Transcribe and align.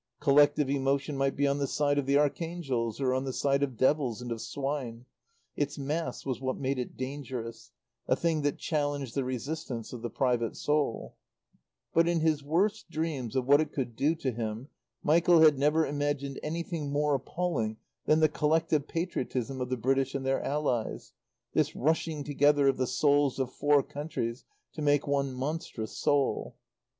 Collective 0.19 0.67
emotion 0.67 1.15
might 1.15 1.35
be 1.35 1.45
on 1.45 1.59
the 1.59 1.67
side 1.67 1.99
of 1.99 2.07
the 2.07 2.17
archangels 2.17 2.99
or 2.99 3.13
on 3.13 3.23
the 3.23 3.31
side 3.31 3.61
of 3.61 3.77
devils 3.77 4.19
and 4.19 4.31
of 4.31 4.41
swine; 4.41 5.05
its 5.55 5.77
mass 5.77 6.25
was 6.25 6.41
what 6.41 6.57
made 6.57 6.79
it 6.79 6.97
dangerous, 6.97 7.69
a 8.07 8.15
thing 8.15 8.41
that 8.41 8.57
challenged 8.57 9.13
the 9.13 9.23
resistance 9.23 9.93
of 9.93 10.01
the 10.01 10.09
private 10.09 10.57
soul 10.57 11.17
But 11.93 12.07
in 12.07 12.21
his 12.21 12.43
worst 12.43 12.89
dreams 12.89 13.35
of 13.35 13.45
what 13.45 13.61
it 13.61 13.71
could 13.71 13.95
do 13.95 14.15
to 14.15 14.31
him 14.31 14.69
Michael 15.03 15.41
had 15.41 15.59
never 15.59 15.85
imagined 15.85 16.39
anything 16.41 16.91
more 16.91 17.13
appalling 17.13 17.77
than 18.07 18.21
the 18.21 18.27
collective 18.27 18.87
patriotism 18.87 19.61
of 19.61 19.69
the 19.69 19.77
British 19.77 20.15
and 20.15 20.25
their 20.25 20.41
Allies, 20.41 21.13
this 21.53 21.75
rushing 21.75 22.23
together 22.23 22.67
of 22.67 22.77
the 22.77 22.87
souls 22.87 23.37
of 23.37 23.53
four 23.53 23.83
countries 23.83 24.45
to 24.73 24.81
make 24.81 25.05
one 25.05 25.31
monstrous 25.31 25.95
soul. 25.95 26.55